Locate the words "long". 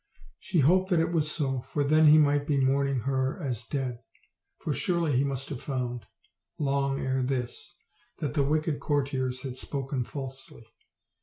6.57-6.99